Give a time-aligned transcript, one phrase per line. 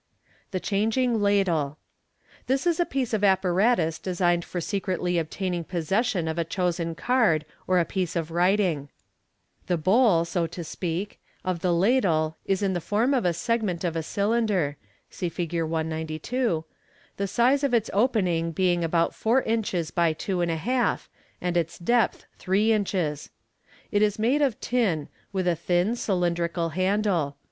[0.49, 1.75] The Changing Ladlb.—
[2.47, 7.45] This is a piece of apparatus designed for secretly obtaining possession of a chosen card
[7.67, 8.89] or piece of writing.
[9.67, 13.83] The bowl, so to speak, of the ladle is in the form of a segment
[13.83, 14.75] of a cylinder
[15.11, 15.61] (see Fig.
[15.61, 16.65] 192),
[17.17, 21.09] the size of its opening being about four inches by two and a half,
[21.39, 23.29] and its depth three inches.
[23.91, 27.37] It is made of tin, with a thin, cylindrical handle.